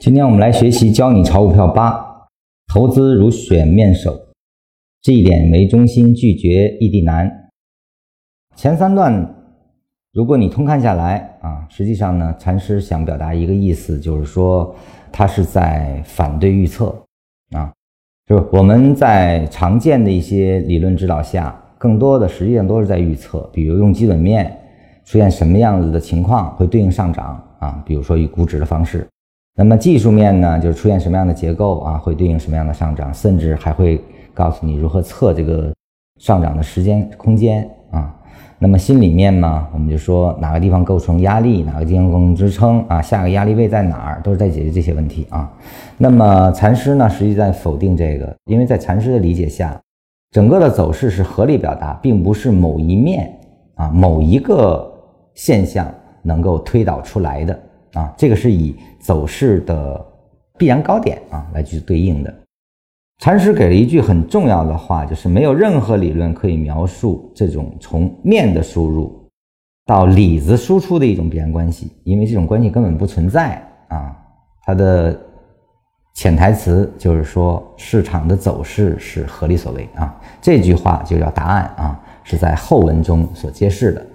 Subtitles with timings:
[0.00, 2.26] 今天我们来学习教你炒股票八，
[2.72, 4.18] 投资如选面首，
[5.02, 7.30] 这一点为中心，拒绝异地难。
[8.56, 9.34] 前三段，
[10.14, 14.74] 如果你通看下来啊，实际上呢，禅师想表达一个意思，就是说
[15.12, 16.86] 他是在反对预测
[17.54, 17.70] 啊，
[18.26, 24.50] 就是我们在常见的一些理论指导下，更多的实际上都是在预测，比如用基本面
[25.04, 29.06] 出现什么样子的情况会对应上涨啊，比如说以估值的方式。
[29.56, 34.00] 那么技术面呢，就是出现什么样的结构啊，会对应什么样的上涨，甚至还会
[34.32, 35.72] 告诉你如何测这个
[36.18, 38.14] 上涨的时间空间啊。
[38.58, 45.50] 那么心里面嘛，我们就说哪个地方构成压力，哪个地方构成支撑啊，下个压力位在哪儿，都是在解决这些问题啊。
[45.98, 49.78] 那么禅师呢，实际在否定这个，因为在禅师的理解下，
[50.30, 53.30] 整个的走势是合理表达，并不是某一面
[53.74, 54.90] 啊某一个
[55.34, 55.90] 现象
[56.22, 57.58] 能够推导出来的。
[57.94, 60.06] 啊，这个是以走势的
[60.58, 62.34] 必然高点啊来去对应的。
[63.18, 69.28] 禅师给了一句很重要的话，就是没有任何理论可以描述这种从面的输入
[69.84, 74.16] 到里子输出的一种必然关系，因为这种关系根本不存在啊。
[74.64, 75.20] 它的
[76.14, 80.18] 潜台词就是说，市场的走势是合理所为啊。
[80.40, 84.06] 这句话就叫答案啊，是在后文中所揭示的。